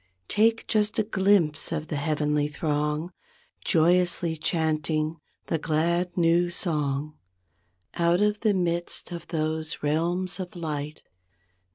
Take 0.29 0.65
just 0.67 0.97
a 0.97 1.03
glimpse 1.03 1.71
of 1.71 1.89
the 1.89 1.95
heavenly 1.95 2.47
throng 2.47 3.11
Joyously 3.63 4.35
chanting 4.35 5.17
the 5.45 5.59
glad, 5.59 6.17
new 6.17 6.49
song. 6.49 7.19
Out 7.93 8.19
of 8.19 8.39
the 8.39 8.55
midst 8.55 9.11
of 9.11 9.27
those 9.27 9.83
realms 9.83 10.39
of 10.39 10.55
light. 10.55 11.03